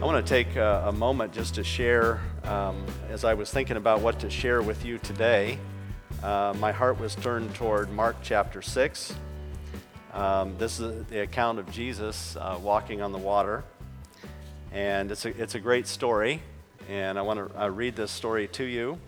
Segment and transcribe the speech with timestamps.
[0.00, 3.76] I want to take a, a moment just to share, um, as I was thinking
[3.76, 5.58] about what to share with you today,
[6.22, 9.12] uh, my heart was turned toward Mark chapter 6.
[10.12, 13.64] Um, this is the account of Jesus uh, walking on the water.
[14.70, 16.42] And it's a, it's a great story.
[16.88, 19.00] And I want to uh, read this story to you.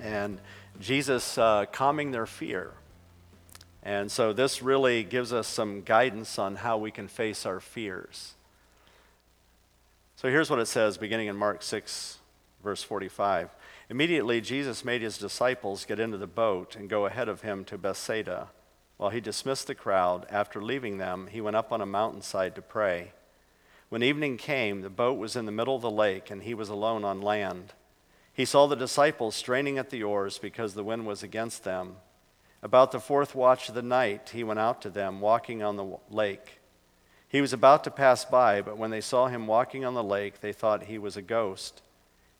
[0.00, 0.40] And
[0.80, 2.72] Jesus uh, calming their fear.
[3.82, 8.32] And so this really gives us some guidance on how we can face our fears.
[10.24, 12.16] So here's what it says beginning in Mark 6,
[12.62, 13.54] verse 45.
[13.90, 17.76] Immediately, Jesus made his disciples get into the boat and go ahead of him to
[17.76, 18.48] Bethsaida.
[18.96, 22.62] While he dismissed the crowd, after leaving them, he went up on a mountainside to
[22.62, 23.12] pray.
[23.90, 26.70] When evening came, the boat was in the middle of the lake, and he was
[26.70, 27.74] alone on land.
[28.32, 31.96] He saw the disciples straining at the oars because the wind was against them.
[32.62, 35.98] About the fourth watch of the night, he went out to them, walking on the
[36.08, 36.60] lake.
[37.34, 40.40] He was about to pass by, but when they saw him walking on the lake,
[40.40, 41.82] they thought he was a ghost.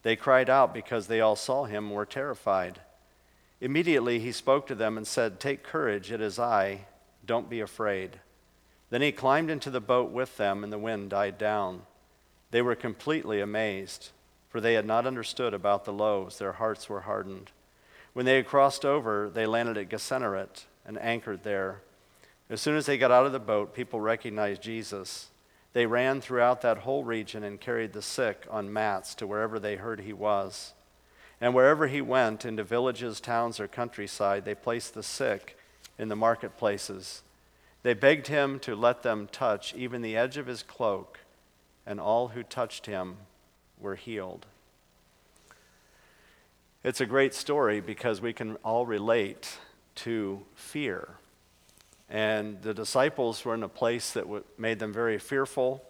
[0.04, 2.78] They cried out because they all saw him and were terrified.
[3.60, 6.82] Immediately he spoke to them and said, Take courage, it is I.
[7.26, 8.20] Don't be afraid.
[8.90, 11.82] Then he climbed into the boat with them, and the wind died down.
[12.52, 14.10] They were completely amazed,
[14.48, 16.38] for they had not understood about the loaves.
[16.38, 17.50] Their hearts were hardened.
[18.12, 21.80] When they had crossed over, they landed at Gennesaret and anchored there.
[22.50, 25.28] As soon as they got out of the boat, people recognized Jesus.
[25.72, 29.76] They ran throughout that whole region and carried the sick on mats to wherever they
[29.76, 30.74] heard he was.
[31.40, 35.58] And wherever he went, into villages, towns, or countryside, they placed the sick
[35.98, 37.22] in the marketplaces.
[37.82, 41.20] They begged him to let them touch even the edge of his cloak,
[41.86, 43.16] and all who touched him
[43.78, 44.46] were healed.
[46.82, 49.58] It's a great story because we can all relate
[49.96, 51.16] to fear.
[52.14, 55.82] And the disciples were in a place that made them very fearful.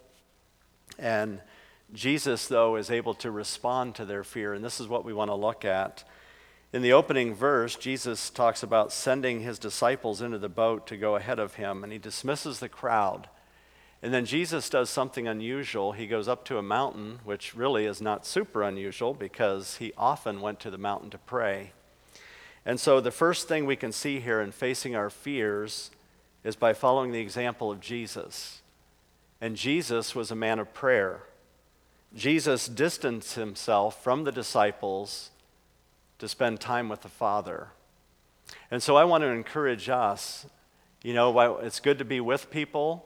[0.99, 1.43] And
[1.93, 4.55] Jesus, though, is able to respond to their fear.
[4.55, 6.03] And this is what we want to look at.
[6.73, 11.17] In the opening verse, Jesus talks about sending his disciples into the boat to go
[11.17, 13.29] ahead of him, and he dismisses the crowd.
[14.03, 15.93] And then Jesus does something unusual.
[15.93, 20.41] He goes up to a mountain, which really is not super unusual because he often
[20.41, 21.73] went to the mountain to pray.
[22.65, 25.91] And so, the first thing we can see here in facing our fears
[26.45, 28.63] is by following the example of Jesus.
[29.41, 31.23] And Jesus was a man of prayer.
[32.15, 35.31] Jesus distanced himself from the disciples
[36.19, 37.69] to spend time with the Father.
[38.71, 40.47] And so I want to encourage us
[41.05, 43.05] you know, it's good to be with people,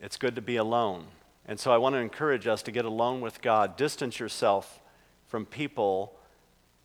[0.00, 1.04] it's good to be alone.
[1.44, 3.76] And so I want to encourage us to get alone with God.
[3.76, 4.80] Distance yourself
[5.26, 6.14] from people,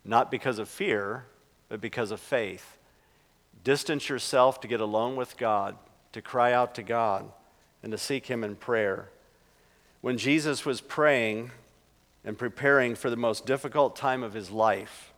[0.04, 1.24] not because of fear,
[1.70, 2.77] but because of faith.
[3.68, 5.76] Distance yourself to get alone with God,
[6.12, 7.30] to cry out to God,
[7.82, 9.10] and to seek Him in prayer.
[10.00, 11.50] When Jesus was praying
[12.24, 15.12] and preparing for the most difficult time of his life,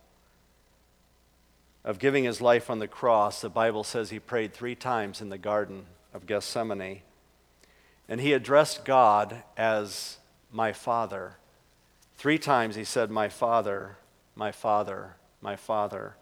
[1.85, 5.29] of giving his life on the cross, the Bible says he prayed three times in
[5.29, 7.03] the Garden of Gethsemane.
[8.09, 10.17] And he addressed God as
[10.51, 11.37] my Father.
[12.17, 13.95] Three times he said, My Father,
[14.35, 16.15] my Father, my Father.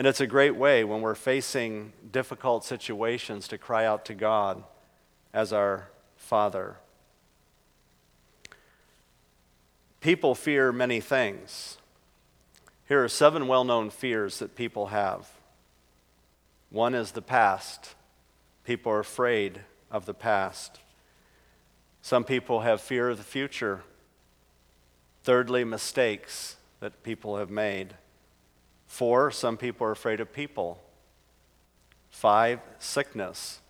[0.00, 4.64] And it's a great way when we're facing difficult situations to cry out to God
[5.34, 6.76] as our Father.
[10.00, 11.76] People fear many things.
[12.88, 15.28] Here are seven well known fears that people have.
[16.70, 17.94] One is the past.
[18.64, 20.80] People are afraid of the past.
[22.00, 23.82] Some people have fear of the future.
[25.24, 27.96] Thirdly, mistakes that people have made.
[28.90, 30.82] Four, some people are afraid of people.
[32.10, 33.60] Five, sickness,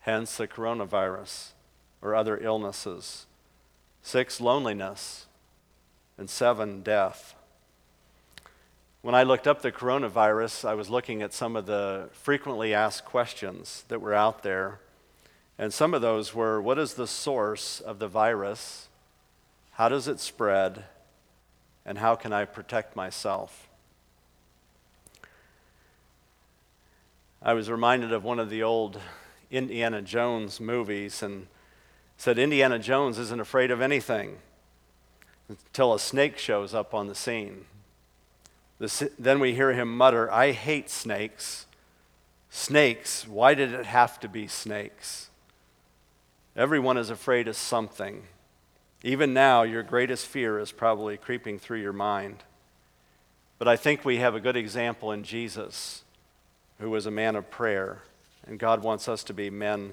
[0.00, 1.50] hence the coronavirus
[2.00, 3.26] or other illnesses.
[4.02, 5.26] Six, loneliness.
[6.16, 7.34] And seven, death.
[9.02, 13.04] When I looked up the coronavirus, I was looking at some of the frequently asked
[13.04, 14.80] questions that were out there.
[15.58, 18.88] And some of those were What is the source of the virus?
[19.72, 20.84] How does it spread?
[21.84, 23.69] And how can I protect myself?
[27.42, 29.00] I was reminded of one of the old
[29.50, 31.46] Indiana Jones movies and
[32.18, 34.36] said Indiana Jones isn't afraid of anything
[35.48, 37.64] until a snake shows up on the scene.
[39.18, 41.64] then we hear him mutter, I hate snakes.
[42.50, 45.30] Snakes, why did it have to be snakes?
[46.54, 48.24] Everyone is afraid of something.
[49.02, 52.42] Even now, your greatest fear is probably creeping through your mind.
[53.58, 56.02] But I think we have a good example in Jesus
[56.80, 58.02] who was a man of prayer.
[58.46, 59.92] And God wants us to be men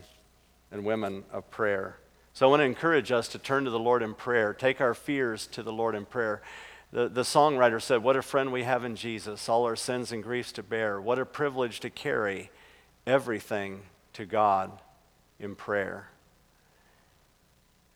[0.72, 1.98] and women of prayer.
[2.34, 4.94] So I want to encourage us to turn to the Lord in prayer, take our
[4.94, 6.42] fears to the Lord in prayer.
[6.92, 10.24] The, the songwriter said, What a friend we have in Jesus, all our sins and
[10.24, 11.02] griefs to bear.
[11.02, 12.52] What a privilege to carry
[13.06, 13.82] everything
[14.14, 14.72] to God
[15.40, 16.10] in prayer.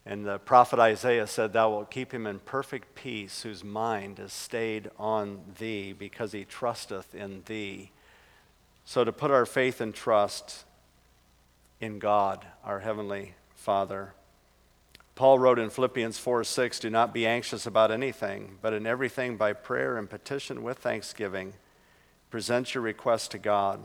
[0.06, 4.34] And the prophet Isaiah said, Thou wilt keep him in perfect peace, whose mind is
[4.34, 7.92] stayed on thee, because he trusteth in thee.
[8.92, 10.66] So to put our faith and trust
[11.80, 14.14] in God, our Heavenly Father.
[15.16, 19.38] Paul wrote in Philippians 4 6, Do not be anxious about anything, but in everything
[19.38, 21.54] by prayer and petition with thanksgiving,
[22.30, 23.80] present your requests to God.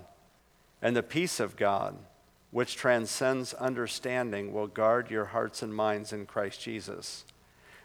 [0.82, 1.96] And the peace of God,
[2.50, 7.24] which transcends understanding, will guard your hearts and minds in Christ Jesus.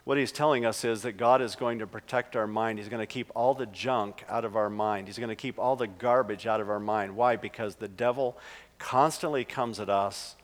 [0.03, 2.79] What he's telling us is that God is going to protect our mind.
[2.79, 5.07] He's going to keep all the junk out of our mind.
[5.07, 7.15] He's going to keep all the garbage out of our mind.
[7.15, 7.35] Why?
[7.35, 8.37] Because the devil
[8.79, 10.35] constantly comes at us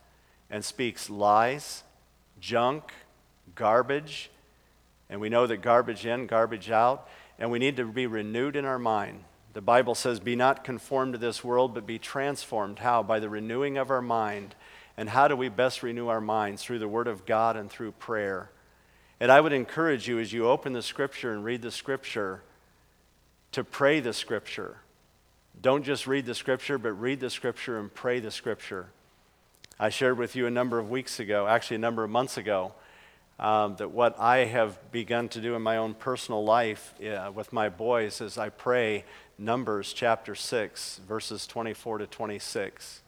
[0.50, 1.83] and speaks lies
[2.39, 2.94] junk,
[3.56, 4.30] garbage,
[5.09, 7.09] and we know that garbage in, garbage out,
[7.39, 9.24] and we need to be renewed in our mind.
[9.54, 12.80] The Bible says, Be not conformed to this world, but be transformed.
[12.80, 13.01] How?
[13.01, 14.54] By the renewing of our mind.
[14.98, 16.63] And how do we best renew our minds?
[16.63, 18.51] Through the Word of God and through prayer.
[19.19, 22.44] And I would encourage you as you open the Scripture and read the Scripture
[23.52, 24.78] to pray the Scripture.
[25.60, 28.88] Don't just read the Scripture, but read the Scripture and pray the Scripture.
[29.80, 32.74] I shared with you a number of weeks ago, actually, a number of months ago,
[33.40, 37.52] um, that what I have begun to do in my own personal life uh, with
[37.54, 39.04] my boys is I pray
[39.40, 43.02] Numbers chapter 6, verses 24 to 26,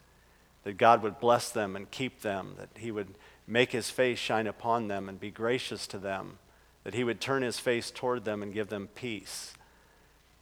[0.63, 3.15] that God would bless them and keep them, that He would
[3.49, 6.39] make His face shine upon them and be gracious to them,
[6.83, 9.53] that He would turn His face toward them and give them peace.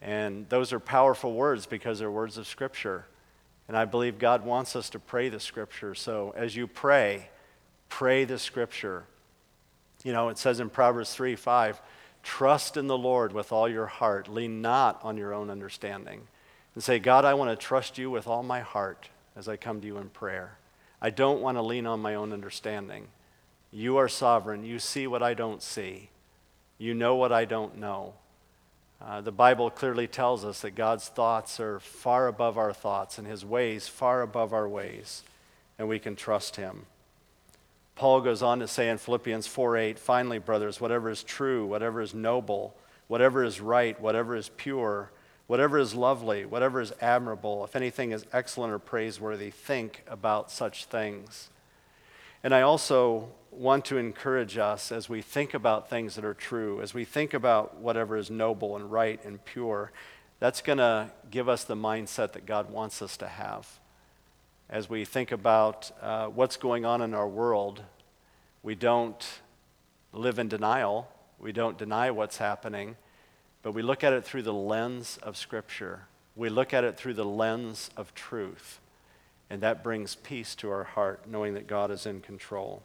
[0.02, 3.06] And those are powerful words because they're words of Scripture.
[3.68, 5.94] And I believe God wants us to pray the scripture.
[5.94, 7.30] So as you pray,
[7.90, 9.04] pray the scripture.
[10.04, 11.82] You know, it says in Proverbs 3 5,
[12.24, 16.28] trust in the Lord with all your heart, lean not on your own understanding.
[16.76, 19.82] And say, God, I want to trust you with all my heart as I come
[19.82, 20.58] to you in prayer.
[21.02, 23.08] I don't want to lean on my own understanding.
[23.72, 24.64] You are sovereign.
[24.64, 26.10] You see what I don't see.
[26.78, 28.14] You know what I don't know.
[29.00, 33.28] Uh, the Bible clearly tells us that God's thoughts are far above our thoughts and
[33.28, 35.24] his ways far above our ways,
[35.78, 36.88] and we can trust him.
[37.96, 42.02] Paul goes on to say in Philippians 4 8, finally, brothers, whatever is true, whatever
[42.02, 42.76] is noble,
[43.08, 45.12] whatever is right, whatever is pure,
[45.48, 50.86] whatever is lovely, whatever is admirable, if anything is excellent or praiseworthy, think about such
[50.86, 51.50] things.
[52.44, 56.82] And I also want to encourage us as we think about things that are true,
[56.82, 59.92] as we think about whatever is noble and right and pure,
[60.40, 63.80] that's going to give us the mindset that God wants us to have.
[64.70, 67.82] As we think about uh, what's going on in our world,
[68.62, 69.26] we don't
[70.14, 71.10] live in denial,
[71.40, 72.98] we don't deny what's happening,
[73.68, 76.04] but we look at it through the lens of Scripture.
[76.38, 78.80] We look at it through the lens of truth.
[79.50, 82.82] And that brings peace to our heart, knowing that God is in control.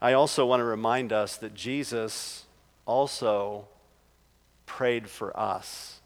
[0.00, 2.46] I also want to remind us that Jesus
[2.86, 3.68] also
[4.64, 6.00] prayed for us.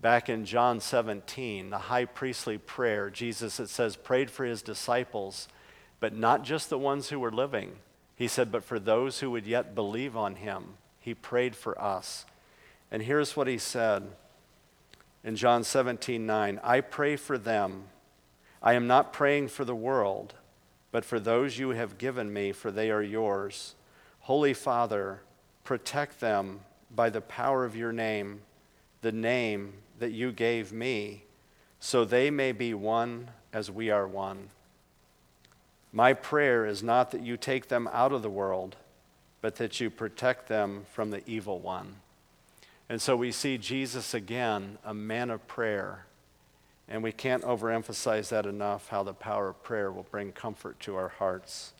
[0.00, 5.46] Back in John 17, the high priestly prayer, Jesus, it says, prayed for his disciples,
[6.00, 7.72] but not just the ones who were living.
[8.16, 10.78] He said, but for those who would yet believe on him.
[11.04, 12.24] He prayed for us.
[12.90, 14.04] And here's what he said
[15.22, 17.84] in John 17, 9 I pray for them.
[18.62, 20.34] I am not praying for the world
[20.94, 23.74] but for those you have given me, for they are yours.
[24.20, 25.22] Holy Father,
[25.64, 28.42] protect them by the power of your name,
[29.00, 31.24] the name that you gave me,
[31.80, 34.50] so they may be one as we are one.
[35.92, 38.76] My prayer is not that you take them out of the world,
[39.44, 41.96] but that you protect them from the evil one.
[42.88, 46.06] And so we see Jesus again, a man of prayer
[46.88, 50.96] and we can't overemphasize that enough how the power of prayer will bring comfort to
[50.96, 51.74] our hearts.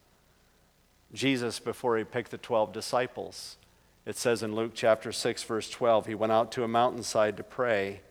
[1.15, 3.57] Jesus, before he picked the 12 disciples,
[4.05, 7.43] it says in Luke chapter 6, verse 12, he went out to a mountainside to
[7.43, 8.03] pray,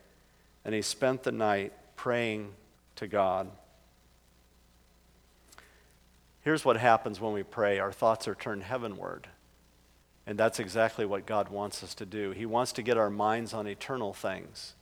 [0.66, 2.54] and he spent the night praying
[2.96, 3.52] to God.
[6.42, 9.28] Here's what happens when we pray our thoughts are turned heavenward.
[10.26, 12.32] And that's exactly what God wants us to do.
[12.32, 14.74] He wants to get our minds on eternal things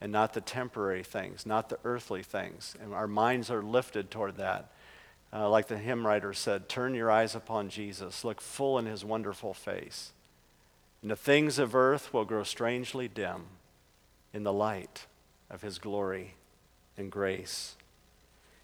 [0.00, 2.74] and not the temporary things, not the earthly things.
[2.82, 4.72] And our minds are lifted toward that.
[5.32, 9.04] Uh, like the hymn writer said, turn your eyes upon Jesus, look full in his
[9.04, 10.12] wonderful face.
[11.02, 13.44] And the things of earth will grow strangely dim
[14.34, 15.06] in the light
[15.48, 16.34] of his glory
[16.96, 17.76] and grace.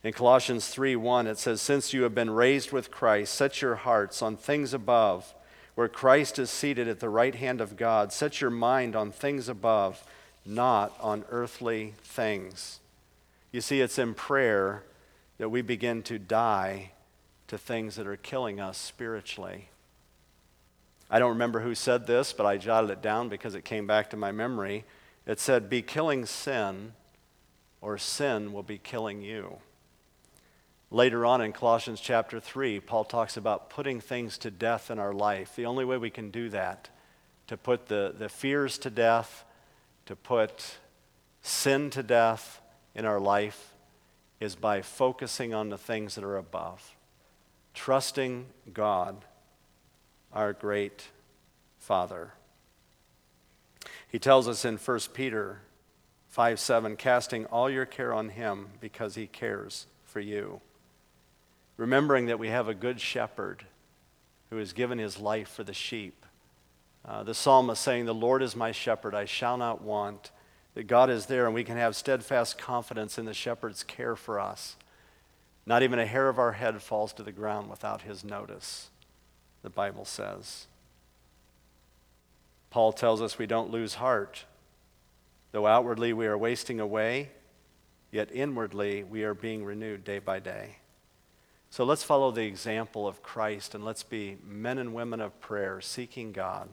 [0.02, 3.76] In Colossians 3 1, it says, Since you have been raised with Christ, set your
[3.76, 5.34] hearts on things above,
[5.76, 8.12] where Christ is seated at the right hand of God.
[8.12, 10.02] Set your mind on things above,
[10.44, 12.80] not on earthly things.
[13.52, 14.82] You see, it's in prayer
[15.38, 16.92] that we begin to die
[17.48, 19.68] to things that are killing us spiritually.
[21.10, 24.10] I don't remember who said this, but I jotted it down because it came back
[24.10, 24.84] to my memory.
[25.26, 26.94] It said, Be killing sin,
[27.82, 29.58] or sin will be killing you.
[30.90, 35.12] Later on in Colossians chapter 3, Paul talks about putting things to death in our
[35.12, 35.56] life.
[35.56, 36.90] The only way we can do that,
[37.48, 39.44] to put the, the fears to death,
[40.06, 40.76] to put
[41.42, 42.60] sin to death
[42.94, 43.74] in our life,
[44.38, 46.94] is by focusing on the things that are above.
[47.74, 49.24] Trusting God,
[50.32, 51.08] our great
[51.80, 52.32] Father.
[54.08, 55.62] He tells us in 1 Peter
[56.28, 60.60] 5 7, casting all your care on him because he cares for you
[61.76, 63.64] remembering that we have a good shepherd
[64.50, 66.24] who has given his life for the sheep.
[67.04, 70.30] Uh, the psalmist saying, The Lord is my shepherd, I shall not want.
[70.74, 74.38] That God is there and we can have steadfast confidence in the shepherd's care for
[74.38, 74.76] us.
[75.64, 78.90] Not even a hair of our head falls to the ground without his notice,
[79.62, 80.66] the Bible says.
[82.70, 84.44] Paul tells us we don't lose heart.
[85.52, 87.30] Though outwardly we are wasting away,
[88.12, 90.76] yet inwardly we are being renewed day by day.
[91.76, 95.82] So let's follow the example of Christ and let's be men and women of prayer,
[95.82, 96.70] seeking God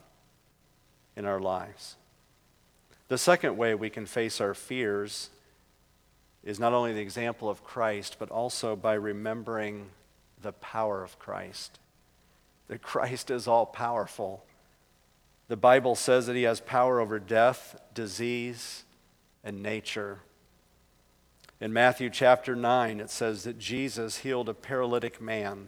[1.17, 1.97] in our lives.
[3.09, 5.29] The second way we can face our fears
[6.41, 9.89] is not only the example of Christ, but also by remembering
[10.41, 11.79] the power of Christ.
[12.69, 14.45] That Christ is all powerful.
[15.49, 18.85] The Bible says that he has power over death, disease,
[19.43, 20.19] and nature.
[21.63, 25.67] In Matthew chapter 9, it says that Jesus healed a paralytic man.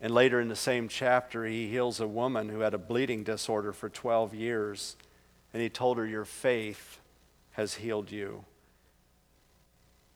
[0.00, 3.72] And later in the same chapter, he heals a woman who had a bleeding disorder
[3.72, 4.96] for 12 years.
[5.52, 7.00] And he told her, Your faith
[7.54, 8.44] has healed you.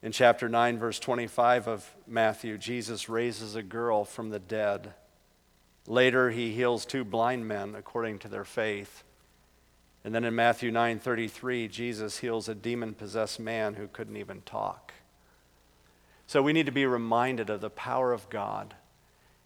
[0.01, 4.95] In chapter 9, verse 25 of Matthew, Jesus raises a girl from the dead.
[5.89, 9.03] Later, he heals two blind men according to their faith.
[10.05, 14.93] And then in Matthew 9:33, Jesus heals a demon-possessed man who couldn't even talk.
[16.27, 18.75] So we need to be reminded of the power of God.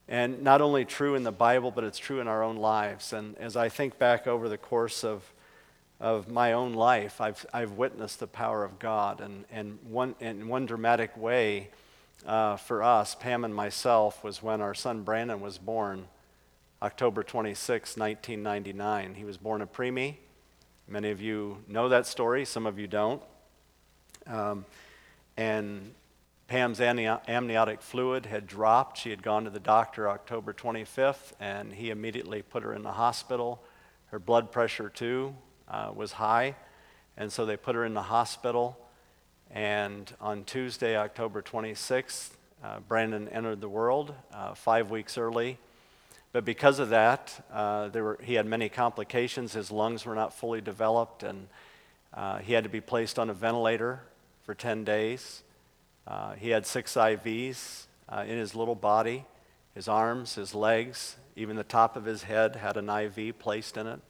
[0.08, 3.12] And not only true in the Bible, but it's true in our own lives.
[3.12, 5.32] And as I think back over the course of,
[5.98, 9.20] of my own life, I've, I've witnessed the power of God.
[9.20, 11.70] And, and one, in one dramatic way
[12.24, 16.06] uh, for us, Pam and myself, was when our son Brandon was born,
[16.80, 19.14] October 26, 1999.
[19.14, 20.16] He was born a preemie.
[20.88, 23.20] Many of you know that story, some of you don't.
[24.24, 24.64] Um,
[25.36, 25.92] and
[26.46, 28.98] Pam's amniotic fluid had dropped.
[28.98, 32.92] She had gone to the doctor October 25th, and he immediately put her in the
[32.92, 33.64] hospital.
[34.06, 35.34] Her blood pressure, too,
[35.66, 36.54] uh, was high,
[37.16, 38.78] and so they put her in the hospital.
[39.50, 42.30] And on Tuesday, October 26th,
[42.62, 45.58] uh, Brandon entered the world uh, five weeks early.
[46.36, 49.54] But because of that, uh, there were, he had many complications.
[49.54, 51.48] His lungs were not fully developed, and
[52.12, 54.02] uh, he had to be placed on a ventilator
[54.42, 55.42] for 10 days.
[56.06, 59.24] Uh, he had six IVs uh, in his little body.
[59.74, 63.86] His arms, his legs, even the top of his head had an IV placed in
[63.86, 64.00] it.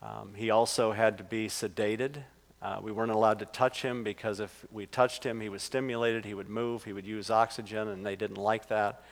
[0.00, 2.22] Um, he also had to be sedated.
[2.62, 6.24] Uh, we weren't allowed to touch him because if we touched him, he was stimulated,
[6.24, 9.02] he would move, he would use oxygen, and they didn't like that.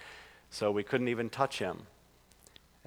[0.49, 1.83] So we couldn't even touch him.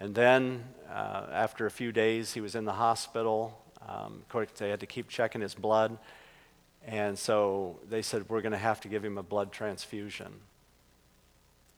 [0.02, 3.62] And then, uh, after a few days, he was in the hospital.
[3.88, 4.24] Um,
[4.58, 5.96] they had to keep checking his blood.
[6.88, 10.34] And so they said, We're going to have to give him a blood transfusion.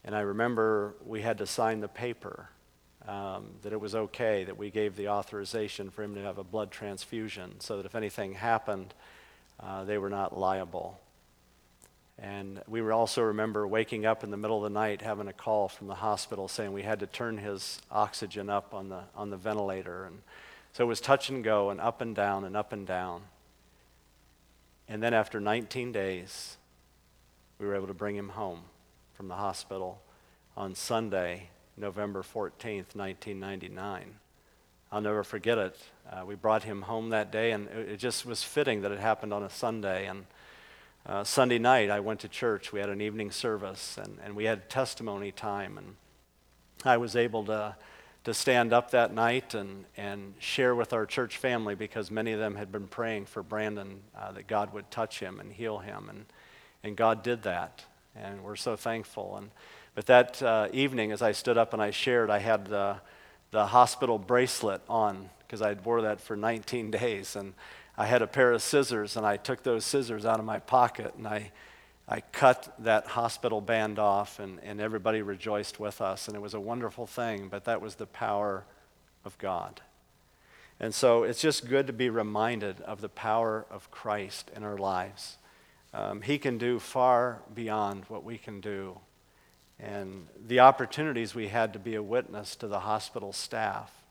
[0.06, 2.48] And I remember we had to sign the paper
[3.10, 6.46] um, that it was okay, that we gave the authorization for him to have a
[6.46, 8.94] blood transfusion so that if anything happened,
[9.60, 10.98] uh, they were not liable.
[12.24, 15.68] And we also remember waking up in the middle of the night having a call
[15.68, 19.36] from the hospital saying we had to turn his oxygen up on the, on the
[19.36, 20.06] ventilator.
[20.06, 20.22] And
[20.72, 23.24] so it was touch and go and up and down and up and down.
[24.88, 26.56] And then after 19 days,
[27.60, 28.62] we were able to bring him home
[29.16, 30.02] from the hospital
[30.56, 34.16] on Sunday, November 14th, 1999.
[34.94, 35.78] I'll never forget it.
[36.10, 39.00] Uh, we brought him home that day, and it, it just was fitting that it
[39.00, 40.06] happened on a Sunday.
[40.06, 40.26] And
[41.06, 42.72] uh, Sunday night, I went to church.
[42.72, 45.78] We had an evening service, and, and we had testimony time.
[45.78, 45.96] And
[46.86, 47.76] I was able to,
[48.24, 52.40] to stand up that night and, and share with our church family because many of
[52.40, 56.08] them had been praying for Brandon uh, that God would touch him and heal him.
[56.10, 56.26] And,
[56.84, 57.84] and God did that.
[58.16, 59.36] And we're so thankful.
[59.36, 59.52] And,
[59.96, 62.98] but that uh, evening, as I stood up and I shared, I had the,
[63.52, 67.36] the hospital bracelet on because I had wore that for 19 days.
[67.36, 67.54] And
[67.98, 71.14] I had a pair of scissors, and I took those scissors out of my pocket
[71.16, 71.52] and I
[72.08, 76.54] I cut that hospital band off, and, and everybody rejoiced with us, and it was
[76.54, 78.66] a wonderful thing, but that was the power
[79.24, 79.82] of God.
[80.80, 84.78] And so it's just good to be reminded of the power of Christ in our
[84.78, 85.38] lives.
[85.94, 89.00] Um, he can do far beyond what we can do.
[89.80, 94.03] And the opportunities we had to be a witness to the hospital staff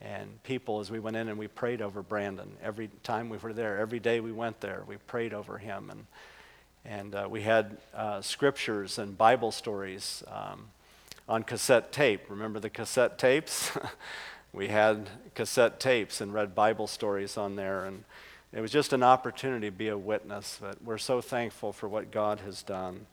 [0.00, 2.50] and people as we went in and we prayed over Brandon.
[2.62, 5.90] Every time we were there, every day we went there, we prayed over him.
[5.90, 6.06] And
[6.88, 10.68] and uh, we had uh, scriptures and Bible stories um,
[11.28, 12.30] on cassette tape.
[12.30, 13.72] Remember the cassette tapes?
[14.52, 17.84] we had cassette tapes and read Bible stories on there.
[17.86, 18.04] And
[18.52, 20.58] it was just an opportunity to be a witness.
[20.60, 23.06] But we're so thankful for what God has done.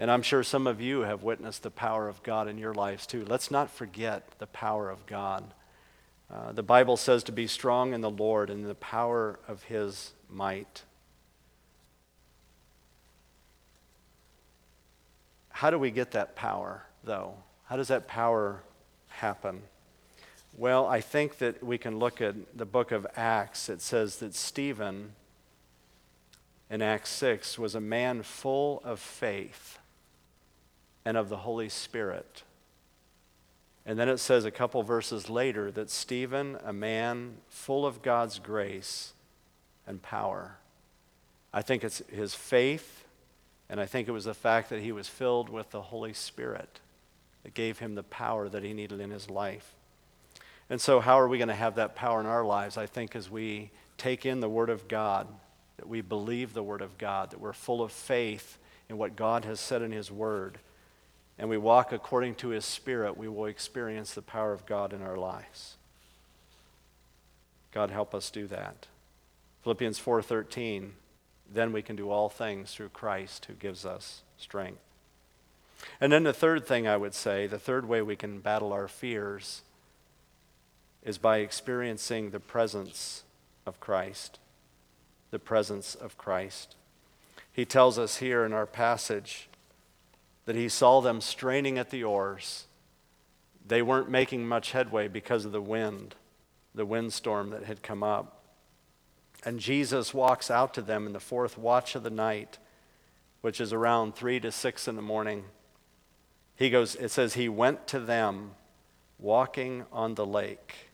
[0.00, 3.06] And I'm sure some of you have witnessed the power of God in your lives
[3.06, 3.24] too.
[3.24, 5.44] Let's not forget the power of God.
[6.32, 9.62] Uh, the Bible says to be strong in the Lord and in the power of
[9.64, 10.82] his might.
[15.50, 17.34] How do we get that power, though?
[17.64, 18.62] How does that power
[19.08, 19.62] happen?
[20.56, 23.68] Well, I think that we can look at the book of Acts.
[23.68, 25.12] It says that Stephen,
[26.68, 29.78] in Acts 6, was a man full of faith
[31.04, 32.42] and of the Holy Spirit.
[33.88, 38.38] And then it says a couple verses later that Stephen, a man full of God's
[38.38, 39.14] grace
[39.86, 40.58] and power.
[41.54, 43.06] I think it's his faith
[43.70, 46.80] and I think it was the fact that he was filled with the Holy Spirit
[47.42, 49.74] that gave him the power that he needed in his life.
[50.68, 52.76] And so, how are we going to have that power in our lives?
[52.76, 55.26] I think as we take in the Word of God,
[55.78, 58.58] that we believe the Word of God, that we're full of faith
[58.90, 60.58] in what God has said in His Word,
[61.38, 65.02] and we walk according to His Spirit, we will experience the power of God in
[65.02, 65.76] our lives.
[67.72, 68.86] God help us do that.
[69.62, 70.92] Philippians 4:13
[71.50, 74.80] then we can do all things through Christ who gives us strength.
[76.00, 78.88] And then the third thing I would say, the third way we can battle our
[78.88, 79.62] fears
[81.02, 83.22] is by experiencing the presence
[83.64, 84.38] of Christ.
[85.30, 86.74] The presence of Christ.
[87.52, 89.48] He tells us here in our passage
[90.48, 92.64] that he saw them straining at the oars.
[93.66, 96.14] They weren't making much headway because of the wind,
[96.74, 98.44] the windstorm that had come up.
[99.44, 102.56] And Jesus walks out to them in the fourth watch of the night,
[103.42, 105.44] which is around three to six in the morning.
[106.56, 108.52] He goes, it says, He went to them
[109.18, 110.87] walking on the lake.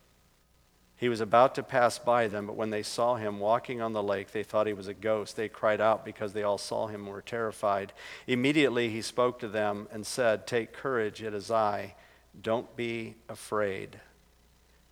[1.05, 4.03] He was about to pass by them, but when they saw him walking on the
[4.03, 5.37] lake, they thought he was a ghost.
[5.37, 7.93] They cried out because they all saw him and were terrified.
[8.27, 11.95] Immediately he spoke to them and said, Take courage, it is I.
[12.41, 14.01] Don't be afraid.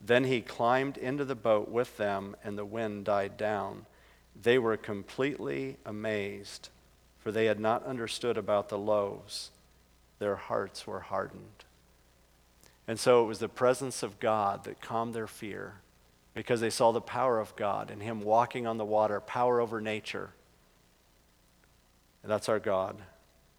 [0.03, 3.87] Then he climbed into the boat with them, and the wind died down.
[4.38, 6.68] They were completely amazed,
[7.20, 9.51] for they had not understood about the loaves.
[10.18, 11.64] Their hearts were hardened.
[12.87, 15.77] And so it was the presence of God that calmed their fear
[16.34, 19.80] because they saw the power of God and Him walking on the water, power over
[19.80, 20.30] nature.
[22.22, 22.96] And that's our God.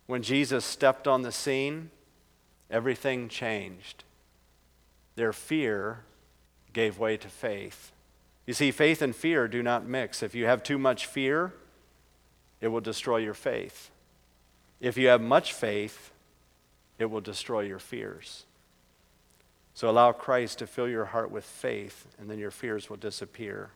[0.07, 1.91] When Jesus stepped on the scene,
[2.69, 4.03] everything changed.
[5.15, 5.99] Their fear
[6.73, 7.91] gave way to faith.
[8.45, 10.23] You see, faith and fear do not mix.
[10.23, 11.53] If you have too much fear,
[12.59, 13.91] it will destroy your faith.
[14.81, 16.12] If you have much faith,
[16.97, 18.45] it will destroy your fears.
[19.73, 23.71] So allow Christ to fill your heart with faith, and then your fears will disappear.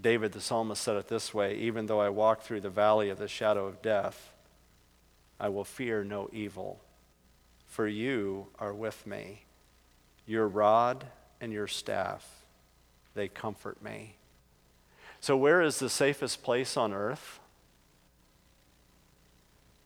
[0.00, 3.18] David the psalmist said it this way Even though I walk through the valley of
[3.18, 4.32] the shadow of death,
[5.38, 6.80] I will fear no evil,
[7.66, 9.44] for you are with me.
[10.26, 11.06] Your rod
[11.40, 12.44] and your staff,
[13.14, 14.16] they comfort me.
[15.20, 17.40] So, where is the safest place on earth?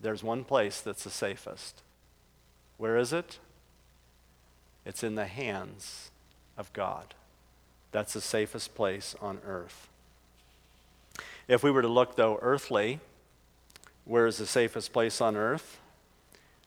[0.00, 1.83] There's one place that's the safest.
[2.77, 3.38] Where is it?
[4.85, 6.11] It's in the hands
[6.57, 7.14] of God.
[7.92, 9.88] That's the safest place on earth.
[11.47, 13.01] If we were to look, though, earthly,
[14.05, 15.79] where is the safest place on earth?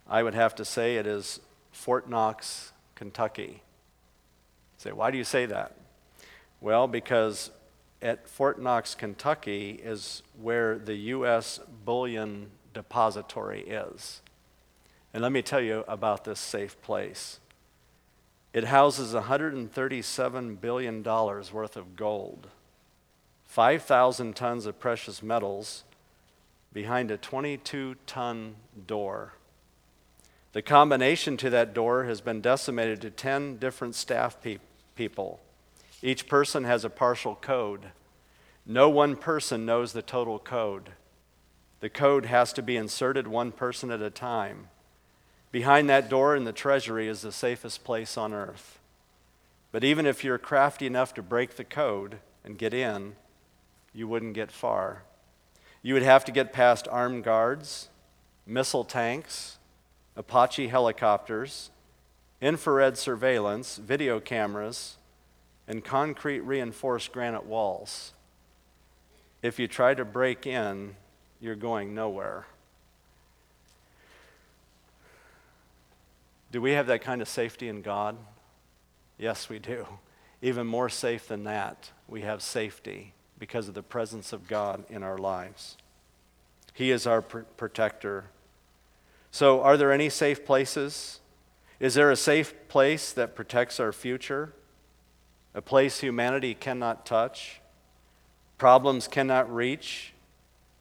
[0.07, 1.39] I would have to say it is
[1.71, 3.61] Fort Knox, Kentucky.
[4.77, 5.75] Say, why do you say that?
[6.61, 7.51] Well, because
[8.01, 11.59] at Fort Knox, Kentucky is where the U.S.
[11.83, 14.21] Bullion Depository is.
[15.13, 17.39] And let me tell you about this safe place.
[18.53, 22.47] It houses $137 billion worth of gold,
[23.45, 25.83] 5,000 tons of precious metals
[26.73, 28.55] behind a 22 ton
[28.85, 29.33] door.
[30.53, 34.57] The combination to that door has been decimated to 10 different staff pe-
[34.95, 35.39] people.
[36.01, 37.87] Each person has a partial code.
[38.65, 40.91] No one person knows the total code.
[41.79, 44.69] The code has to be inserted one person at a time.
[45.57, 48.77] Behind that door in the treasury is the safest place on earth.
[49.71, 53.15] But even if you're crafty enough to break the code and get in,
[53.91, 55.01] you wouldn't get far.
[55.81, 57.89] You would have to get past armed guards,
[58.45, 59.57] missile tanks,
[60.15, 61.71] Apache helicopters,
[62.39, 64.97] infrared surveillance, video cameras,
[65.67, 68.13] and concrete reinforced granite walls.
[69.41, 70.97] If you try to break in,
[71.41, 72.45] you're going nowhere.
[76.51, 78.17] Do we have that kind of safety in God?
[79.17, 79.85] Yes, we do.
[80.41, 85.03] Even more safe than that, we have safety because of the presence of God in
[85.03, 85.77] our lives.
[86.73, 88.25] He is our pr- protector.
[89.31, 91.19] So, are there any safe places?
[91.79, 94.53] Is there a safe place that protects our future?
[95.53, 97.61] A place humanity cannot touch,
[98.57, 100.13] problems cannot reach,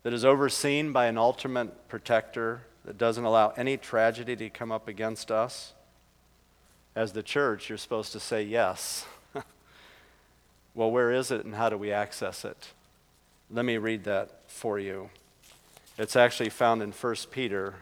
[0.03, 4.89] that is overseen by an ultimate protector that doesn't allow any tragedy to come up
[4.89, 5.75] against us?
[6.95, 9.05] As the church, you're supposed to say yes.
[10.75, 12.69] well, where is it and how do we access it?
[13.51, 15.11] Let me read that for you.
[15.99, 17.75] It's actually found in 1 Peter,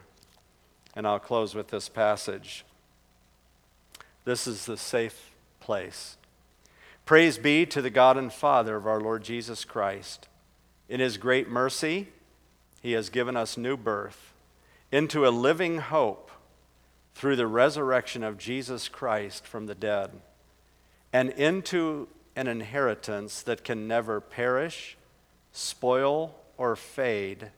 [0.96, 2.64] and I'll close with this passage.
[4.24, 6.16] This is the safe place.
[7.04, 10.28] Praise be to the God and Father of our Lord Jesus Christ.
[10.88, 12.08] In his great mercy,
[12.80, 14.33] he has given us new birth
[14.94, 16.30] into a living hope
[17.16, 20.12] through the resurrection of Jesus Christ from the dead,
[21.12, 24.96] and into an inheritance that can never perish,
[25.50, 27.50] spoil, or fade,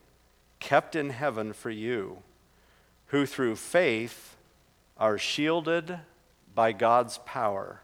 [0.59, 2.17] kept in heaven for you,
[3.09, 4.35] who through faith
[4.97, 5.99] are shielded
[6.55, 7.81] by God's power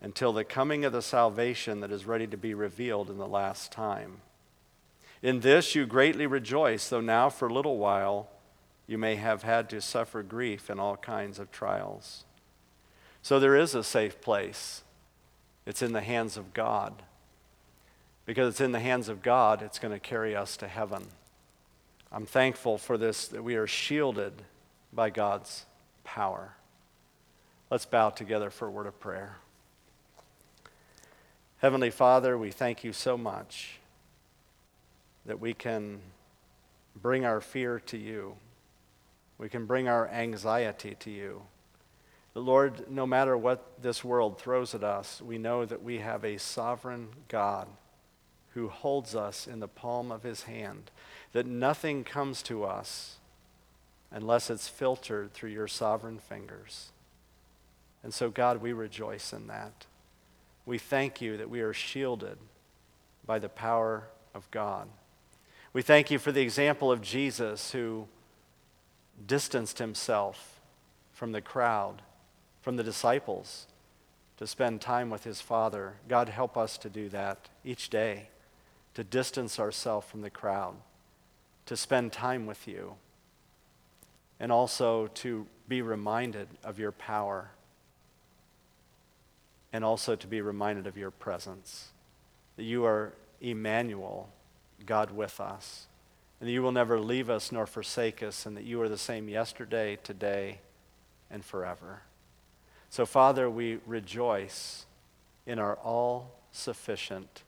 [0.00, 3.70] until the coming of the salvation that is ready to be revealed in the last
[3.70, 4.22] time.
[5.20, 8.30] In this you greatly rejoice, though now for a little while
[8.92, 12.24] you may have had to suffer grief in all kinds of trials.
[13.22, 14.82] So there is a safe place.
[15.64, 17.02] It's in the hands of God.
[18.26, 21.06] Because it's in the hands of God, it's going to carry us to heaven.
[22.12, 24.42] I'm thankful for this, that we are shielded
[24.92, 25.64] by God's
[26.04, 26.52] power.
[27.70, 29.38] Let's bow together for a word of prayer.
[31.62, 33.78] Heavenly Father, we thank you so much
[35.24, 36.00] that we can
[37.00, 38.36] bring our fear to you.
[39.42, 41.42] We can bring our anxiety to you.
[42.32, 46.38] Lord, no matter what this world throws at us, we know that we have a
[46.38, 47.66] sovereign God
[48.50, 50.92] who holds us in the palm of his hand,
[51.32, 53.16] that nothing comes to us
[54.12, 56.92] unless it's filtered through your sovereign fingers.
[58.04, 59.86] And so, God, we rejoice in that.
[60.66, 62.38] We thank you that we are shielded
[63.26, 64.04] by the power
[64.36, 64.86] of God.
[65.72, 68.06] We thank you for the example of Jesus who
[69.26, 70.60] distanced himself
[71.12, 72.02] from the crowd,
[72.60, 73.66] from the disciples,
[74.38, 75.94] to spend time with his Father.
[76.08, 78.28] God, help us to do that each day,
[78.94, 80.74] to distance ourselves from the crowd,
[81.66, 82.94] to spend time with you,
[84.40, 87.50] and also to be reminded of your power
[89.72, 91.88] and also to be reminded of your presence.
[92.56, 94.28] That you are Emmanuel,
[94.84, 95.86] God with us.
[96.42, 98.98] And that you will never leave us nor forsake us, and that you are the
[98.98, 100.58] same yesterday, today,
[101.30, 102.02] and forever.
[102.90, 104.86] So, Father, we rejoice
[105.46, 107.44] in our all sufficient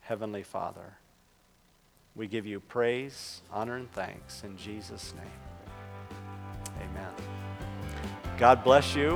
[0.00, 0.98] Heavenly Father.
[2.14, 6.20] We give you praise, honor, and thanks in Jesus' name.
[6.76, 7.14] Amen.
[8.36, 9.12] God bless you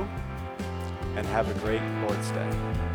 [1.15, 2.94] and have a great Lord's Day.